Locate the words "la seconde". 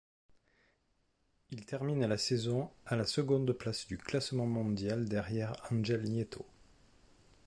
2.95-3.51